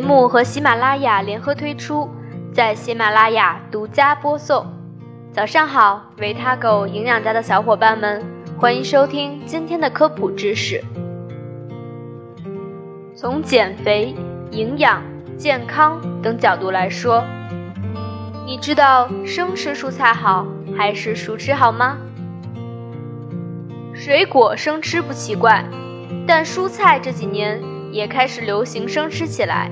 [0.00, 2.08] 节目和喜马拉雅联合推出，
[2.54, 4.64] 在喜马拉雅独家播送。
[5.30, 8.24] 早上好，维他狗营养家的小伙伴们，
[8.58, 10.82] 欢迎收听今天的科普知识。
[13.14, 14.14] 从减肥、
[14.52, 15.02] 营养、
[15.36, 17.22] 健康等角度来说，
[18.46, 20.46] 你知道生吃蔬菜好
[20.78, 21.98] 还是熟吃好吗？
[23.92, 25.62] 水果生吃不奇怪，
[26.26, 27.60] 但蔬菜这几年
[27.92, 29.70] 也开始流行生吃起来。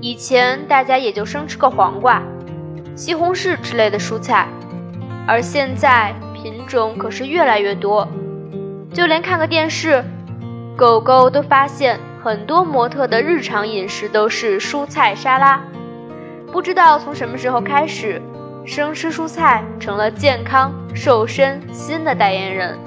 [0.00, 2.22] 以前大家也就生吃个黄瓜、
[2.94, 4.46] 西红柿之类的蔬菜，
[5.26, 8.06] 而现在品种可是越来越多，
[8.92, 10.04] 就连看个电视，
[10.76, 15.60] 狗狗都发现很多模特的日常饮食都是蔬菜沙拉。
[16.52, 18.20] 不知道从什么时候开始，
[18.64, 22.78] 生吃蔬菜成了健康瘦身新的代言人。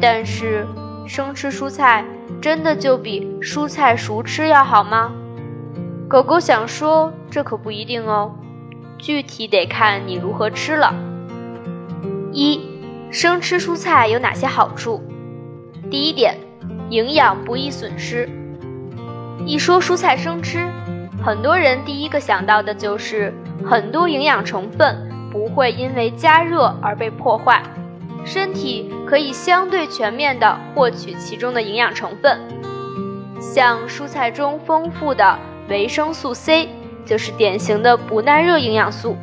[0.00, 0.66] 但是，
[1.06, 2.04] 生吃蔬菜
[2.40, 5.12] 真的就比蔬菜熟吃要好吗？
[6.06, 8.34] 狗狗想说，这可不一定哦，
[8.98, 10.94] 具体得看你如何吃了。
[12.30, 12.60] 一，
[13.10, 15.02] 生吃蔬菜有哪些好处？
[15.90, 16.36] 第一点，
[16.90, 18.28] 营养不易损失。
[19.46, 20.68] 一说蔬菜生吃，
[21.24, 23.32] 很多人第一个想到的就是
[23.64, 27.62] 很多营养成分不会因为加热而被破坏。
[28.26, 32.38] 身体可以相对全面地获取其中的营养成分，
[33.40, 36.68] 像蔬菜中丰富的维生素 C
[37.06, 39.16] 就是典型的不耐热营养素。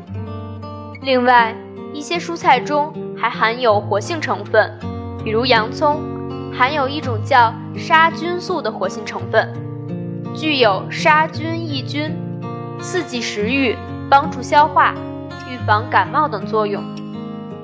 [1.02, 1.56] 另外，
[1.94, 4.80] 一些蔬菜中还含有活性成分，
[5.24, 6.02] 比如洋葱，
[6.54, 9.54] 含有一种叫杀菌素的活性成分，
[10.36, 12.16] 具有杀菌抑菌、
[12.80, 13.76] 刺激食欲、
[14.10, 14.94] 帮助消化、
[15.50, 16.84] 预防感冒等作用。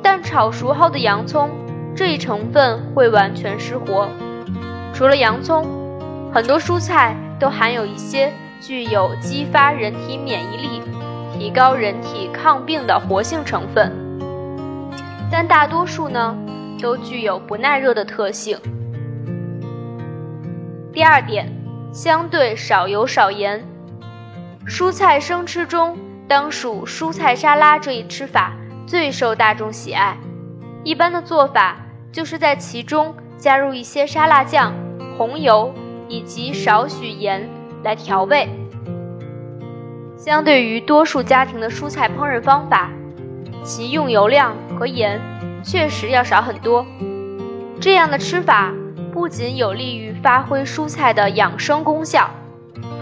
[0.01, 1.49] 但炒熟后的洋葱
[1.95, 4.07] 这一成分会完全失活。
[4.93, 5.65] 除了洋葱，
[6.33, 10.81] 很多蔬菜都含有一些具有激发人体免疫力、
[11.37, 13.91] 提高人体抗病的活性成分，
[15.31, 16.37] 但大多数呢
[16.81, 18.57] 都具有不耐热的特性。
[20.91, 21.51] 第二点，
[21.93, 23.63] 相对少油少盐。
[24.67, 25.97] 蔬菜生吃中，
[26.27, 28.53] 当属蔬菜沙拉这一吃法。
[28.87, 30.17] 最受大众喜爱，
[30.85, 31.75] 一般的做法
[32.09, 34.73] 就是在其中加入一些沙拉酱、
[35.17, 35.73] 红油
[36.07, 37.49] 以及少许盐
[37.83, 38.47] 来调味。
[40.17, 42.89] 相对于多数家庭的蔬菜烹饪方法，
[43.63, 45.21] 其用油量和盐
[45.63, 46.85] 确实要少很多。
[47.79, 48.73] 这样的吃法
[49.13, 52.29] 不仅有利于发挥蔬菜的养生功效，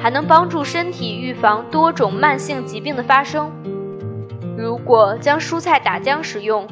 [0.02, 3.52] 还能帮助身体预防多种慢性疾病的发生。
[4.58, 6.68] 如果将蔬菜打浆使用，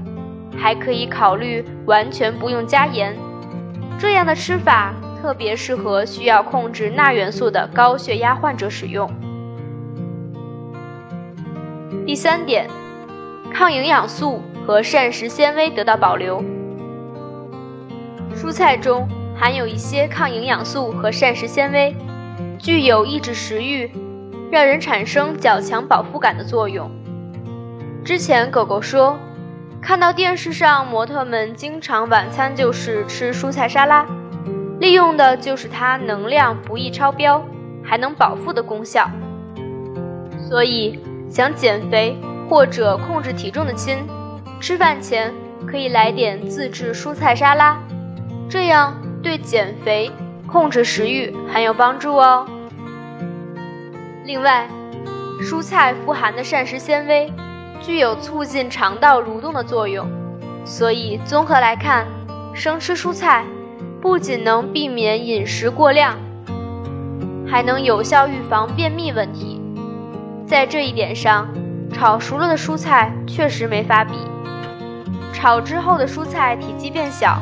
[0.58, 3.16] 还可以考虑完全不用加盐。
[3.98, 9.10] 这样的吃法特别适合需要控制钠元素的高血压患者使用。
[12.06, 12.68] 第三点，
[13.54, 16.44] 抗营养素和膳食纤维得到保留。
[18.36, 21.96] 蔬菜中含有一些抗营养素和膳食纤维，
[22.60, 23.90] 具有抑制食欲、
[24.52, 26.92] 让人产生较强饱腹感的作用。
[28.04, 29.18] 之前狗狗说，
[29.82, 34.06] 看到电视上模特们经常晚餐就是吃蔬菜沙拉，
[34.84, 37.42] 利用的就是它能量不易超标，
[37.86, 39.10] 还能饱腹的功效。
[40.38, 41.00] 所以
[41.30, 43.98] 想减肥或者控制体重的亲，
[44.60, 45.34] 吃饭前
[45.66, 47.80] 可以来点自制蔬菜沙拉，
[48.50, 50.12] 这样对减肥、
[50.46, 52.46] 控制食欲很有帮助哦。
[54.26, 54.68] 另外，
[55.40, 57.32] 蔬菜富含的膳食纤维。
[57.80, 60.06] 具有促进肠道蠕动的作用，
[60.66, 62.06] 所以综合来看，
[62.54, 63.44] 生吃蔬菜
[64.04, 66.18] 不仅能避免饮食过量，
[67.50, 69.62] 还能有效预防便秘问题。
[70.46, 71.48] 在这一点上，
[71.94, 74.16] 炒熟了的蔬菜确实没法比。
[75.32, 77.42] 炒之后的蔬菜体积变小，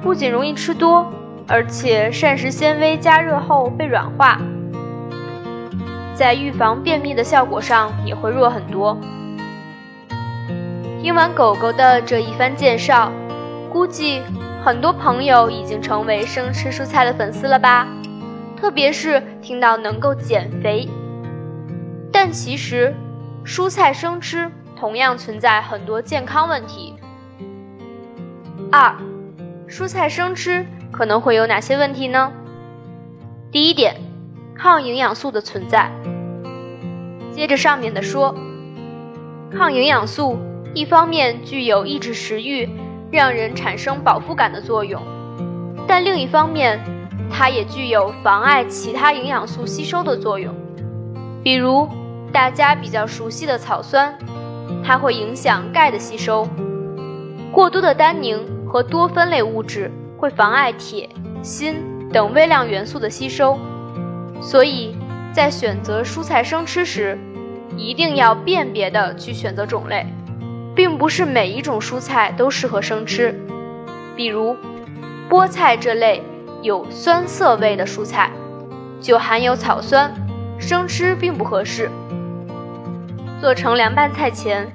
[0.00, 1.04] 不仅容易吃多，
[1.48, 4.40] 而且膳食纤维加热后被软化，
[6.14, 8.96] 在预防便秘的效果上也会弱很多。
[11.02, 13.10] 听完狗狗的这一番介绍，
[13.68, 14.22] 估计
[14.64, 17.86] 很多朋友已经成为生吃蔬菜的粉丝了吧？
[18.56, 20.88] 特别是听到能够减肥。
[22.12, 22.94] 但其实，
[23.44, 26.94] 蔬菜生吃同样存在很多健康问题。
[28.72, 28.96] 二，
[29.68, 32.32] 蔬菜生吃可能会有哪些问题呢？
[33.52, 33.96] 第一点，
[34.56, 35.90] 抗营养素的存在。
[37.32, 38.34] 接着上面的说，
[39.56, 40.36] 抗营养素。
[40.74, 42.68] 一方面具有抑制食欲、
[43.10, 45.00] 让人产生饱腹感的作用，
[45.86, 46.78] 但另一方面，
[47.30, 50.54] 它也具有妨碍其他营养素吸收的作用。
[51.42, 51.88] 比如
[52.32, 54.14] 大家比较熟悉的草酸，
[54.84, 56.46] 它会影响钙的吸收；
[57.50, 61.08] 过多的单宁和多酚类物质会妨碍铁、
[61.42, 61.76] 锌
[62.12, 63.58] 等微量元素的吸收。
[64.42, 64.94] 所以
[65.32, 67.18] 在选择蔬菜生吃时，
[67.76, 70.06] 一定要辨别的去选择种类，
[70.78, 73.34] 并不是每一种蔬菜都适合生吃。
[74.14, 74.56] 比如
[75.28, 76.22] 菠菜这类
[76.62, 78.30] 有酸涩味的蔬菜，
[79.00, 80.14] 就含有草酸。
[80.60, 81.90] 生吃并不合适。
[83.40, 84.72] 做成凉拌菜前，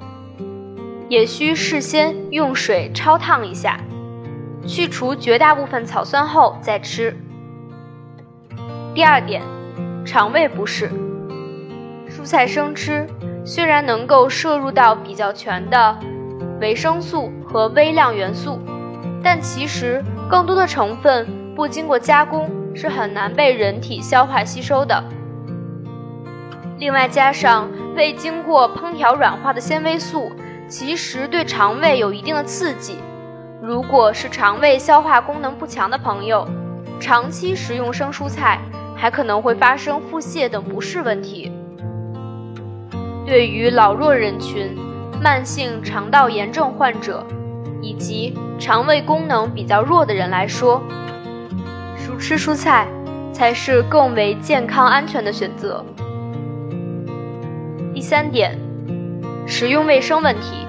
[1.08, 3.80] 也需事先用水焯烫一下，
[4.66, 7.16] 去除绝大部分草酸后再吃。
[8.94, 9.40] 第二点，
[10.04, 10.90] 肠胃不适。
[12.10, 13.06] 蔬菜生吃
[13.44, 15.96] 虽然能够摄入到比较全的
[16.60, 18.58] 维生素和微量元素，
[19.22, 25.04] 但其实更多的成分不经过加工是很难被人体消化吸收的。
[26.78, 30.32] 另外加上未经过烹调软化的纤维素，
[30.66, 32.96] 其实对肠胃有一定的刺激。
[33.62, 36.46] 如果是肠胃消化功能不强的朋友，
[36.98, 38.58] 长期食用生蔬菜，
[38.96, 41.52] 还可能会发生腹泻等不适问题。
[43.26, 44.76] 对于老弱人群、
[45.22, 47.26] 慢性肠道炎症患者
[47.80, 50.82] 以及肠胃功能比较弱的人来说，
[51.96, 52.86] 熟吃蔬菜
[53.32, 55.84] 才是更为健康安全的选择。
[57.94, 58.58] 第三点，
[59.46, 60.66] 食用卫生问题。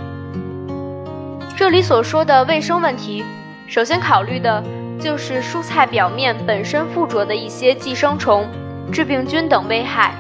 [1.58, 3.24] 这里所说的卫生问题，
[3.68, 4.64] 首先考虑的
[4.98, 8.48] 就是蔬菜表面本身附着的一些寄生虫、
[8.92, 10.14] 致病菌等危害。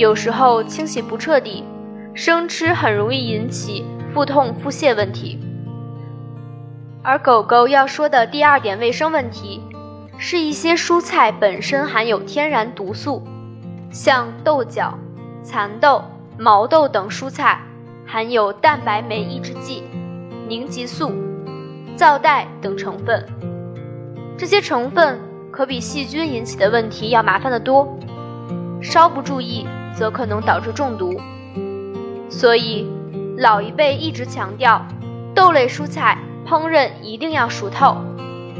[0.00, 1.62] 有时候清洗不彻底，
[2.14, 5.38] 生吃很容易引起腹痛、腹泻问题。
[7.02, 9.60] 而狗狗要说的第二点卫生问题，
[10.16, 13.22] 是一些蔬菜本身含有天然毒素，
[13.90, 14.98] 像豆角。
[15.42, 16.02] 蚕豆、
[16.38, 17.60] 毛豆等蔬菜
[18.06, 19.82] 含有蛋白酶抑制剂、
[20.48, 21.12] 凝集素、
[21.94, 23.22] 皂带等成分，
[24.38, 25.18] 这些成分
[25.50, 27.98] 可比细菌引起的问题要麻烦得多，
[28.82, 31.20] 稍不注意则可能导致中毒。
[32.28, 32.86] 所以，
[33.38, 34.86] 老一辈一直强调，
[35.34, 37.96] 豆类蔬菜烹饪一定要熟透，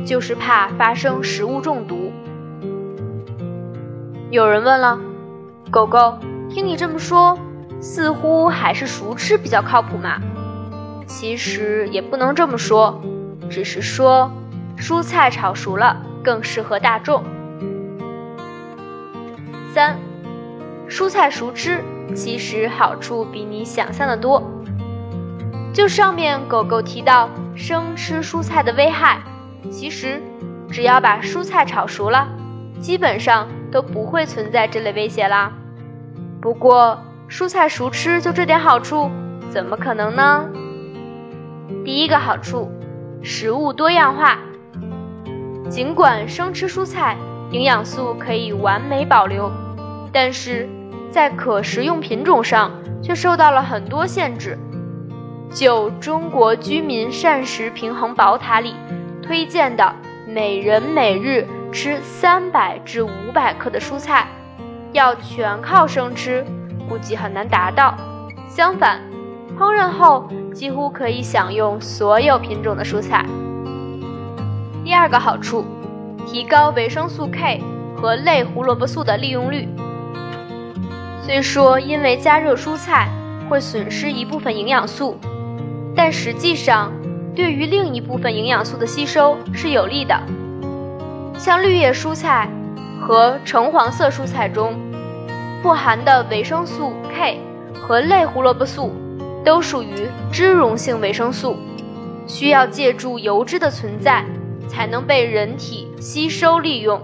[0.05, 2.13] 就是怕发生食物中毒。
[4.31, 4.99] 有人问了，
[5.71, 6.19] 狗狗。
[6.49, 7.39] 听你这么说，
[7.81, 10.21] 似乎还是熟吃比较靠谱嘛。
[11.07, 13.01] 其实也不能这么说，
[13.49, 14.33] 只是说
[14.77, 17.23] 蔬菜炒熟了更适合大众。
[19.73, 19.97] 三，
[20.91, 21.83] 蔬菜熟吃
[22.15, 24.43] 其实好处比你想象的多。
[25.73, 29.21] 就上面狗狗提到生吃蔬菜的危害，
[29.71, 30.21] 其实
[30.69, 32.27] 只要把蔬菜炒熟了，
[32.81, 35.53] 基本上都不会存在这类威胁啦。
[36.41, 36.99] 不过，
[37.29, 39.09] 蔬菜熟吃就这点好处，
[39.49, 40.49] 怎么可能呢？
[41.85, 42.69] 第一个好处，
[43.23, 44.41] 食物多样化。
[45.69, 47.17] 尽管生吃蔬菜
[47.53, 49.49] 营养素可以完美保留，
[50.13, 50.69] 但是
[51.11, 52.71] 在可食用品种上
[53.03, 54.59] 却受到了很多限制。
[55.53, 58.75] 就中国居民膳食平衡宝塔里
[59.23, 59.95] 推荐的，
[60.27, 64.29] 每人每日吃三百至五百克的蔬菜。
[64.93, 66.45] 要全靠生吃，
[66.89, 67.95] 估计很难达到。
[68.49, 69.01] 相反，
[69.59, 73.25] 烹饪后几乎可以享用所有品种的蔬菜。
[74.85, 75.65] 第二个好处，
[76.27, 77.61] 提高维生素 K
[77.97, 79.69] 和类胡萝卜素的利用率。
[81.23, 83.09] 虽说因为加热蔬菜
[83.49, 85.19] 会损失一部分营养素，
[85.95, 86.93] 但实际上
[87.35, 90.19] 对于另一部分营养素的吸收是有利的。
[91.37, 92.49] 像绿叶蔬菜。
[93.03, 94.79] 和橙黄色蔬菜中
[95.63, 97.41] 富含的维生素 K
[97.75, 98.93] 和类胡萝卜素
[99.43, 101.57] 都属于脂溶性维生素，
[102.27, 104.23] 需要借助油脂的存在
[104.69, 107.01] 才能被人体吸收利用。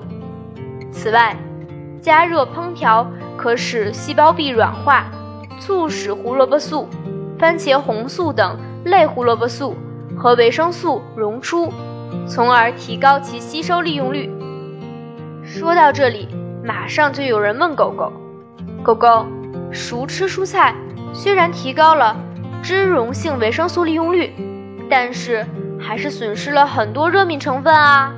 [0.93, 1.35] 此外，
[2.03, 3.11] 加热烹调
[3.47, 5.05] 可使细胞壁软化，
[5.61, 6.89] 促使胡萝卜素、
[7.39, 9.77] 番茄红素等类胡萝卜素
[10.19, 11.73] 和维生素溶出，
[12.27, 14.29] 从而提高其吸收利用率。
[15.45, 16.27] 说到这里，
[16.65, 18.13] 马上就有人问狗狗
[18.83, 19.25] ：“狗狗，
[19.71, 20.75] 熟吃蔬菜
[21.13, 22.17] 虽然提高了
[22.65, 24.33] 脂溶性维生素利用率，
[24.91, 25.47] 但是
[25.79, 28.13] 还是损失了很多热敏成分啊。”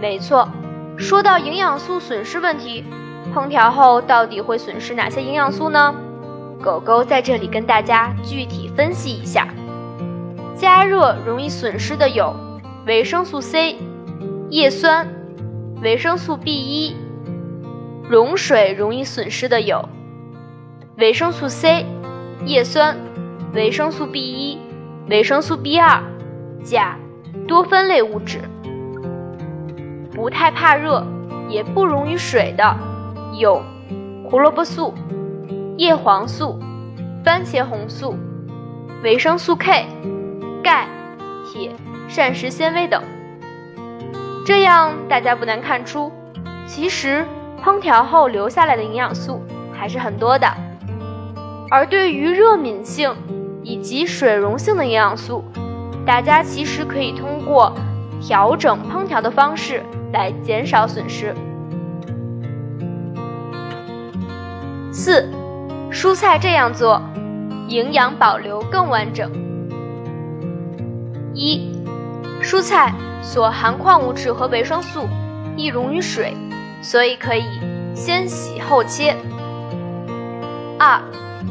[0.00, 0.48] 没错，
[0.96, 2.86] 说到营养素损失问题，
[3.32, 5.94] 烹调后到底会损失哪些营养素呢？
[6.62, 9.48] 狗狗在这里跟大家具体分析一下。
[10.54, 12.34] 加热容易损失的有
[12.86, 13.76] 维生素 C、
[14.50, 15.08] 叶酸。
[15.82, 16.96] 维生素 B 一、
[18.08, 19.88] 溶水容易损失的有
[20.96, 21.84] 维生素 C、
[22.46, 22.96] 叶酸、
[23.52, 24.60] 维生素 B 一、
[25.08, 26.00] 维生素 B 二、
[26.62, 26.96] 钾、
[27.48, 28.42] 多酚类物质。
[30.12, 31.04] 不太怕热，
[31.48, 32.76] 也不溶于水的
[33.32, 33.62] 有
[34.24, 34.92] 胡萝卜素、
[35.76, 36.58] 叶黄素、
[37.24, 38.14] 番茄红素、
[39.02, 39.86] 维生素 K、
[40.62, 40.86] 钙、
[41.46, 41.70] 铁、
[42.08, 43.02] 膳食纤维等。
[44.44, 46.12] 这样大家不难看出，
[46.66, 47.24] 其实
[47.62, 49.40] 烹调后留下来的营养素
[49.72, 50.46] 还是很多的。
[51.70, 53.14] 而对于热敏性
[53.62, 55.42] 以及水溶性的营养素，
[56.04, 57.72] 大家其实可以通过
[58.20, 61.34] 调整烹调的方式来减少损失。
[64.92, 65.28] 四，
[65.90, 67.02] 蔬菜这样做，
[67.66, 69.30] 营养保留更完整。
[71.34, 71.72] 一，
[72.42, 72.94] 蔬菜。
[73.24, 75.06] 所含矿物质和维生素
[75.56, 76.36] 易溶于水，
[76.82, 77.44] 所以可以
[77.94, 79.16] 先洗后切。
[80.76, 81.00] 二，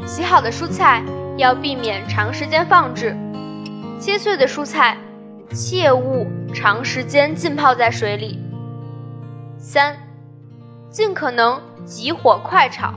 [0.06, 1.02] 洗好的蔬菜
[1.38, 3.16] 要避免长时间放置，
[4.02, 4.98] 切碎的蔬菜
[5.52, 8.38] 切勿长时间浸泡在水里。
[9.58, 9.96] 三，
[10.90, 12.94] 尽可能急火快炒，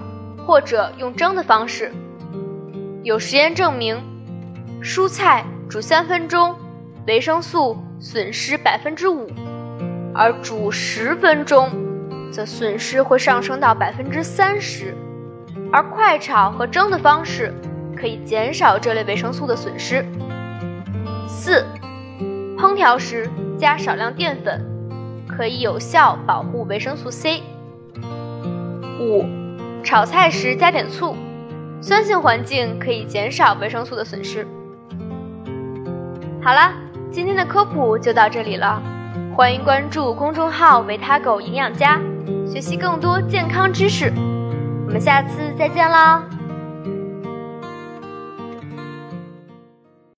[0.46, 1.92] 或者用蒸的方式。
[3.02, 4.02] 有实验证明，
[4.82, 6.54] 蔬菜煮三分钟，
[7.06, 7.76] 维生素。
[8.00, 9.26] 损失百分之五，
[10.14, 11.70] 而煮十分钟，
[12.30, 14.94] 则损失会上升到百分之三十。
[15.72, 17.54] 而快炒和蒸的方式
[17.96, 20.04] 可以减少这类维生素的损失。
[21.26, 21.64] 四，
[22.58, 24.62] 烹调时加少量淀粉，
[25.26, 27.42] 可以有效保护维生素 C。
[29.94, 31.14] 炒菜时加点醋，
[31.80, 34.44] 酸性环境可以减少维生素的损失。
[36.42, 36.72] 好了。
[37.12, 38.82] 今天的科普就到这里了，
[39.36, 42.00] 欢迎关注公众号“维他狗营养家”，
[42.44, 44.12] 学习更多健康知识。
[44.84, 46.24] 我们下次再见啦！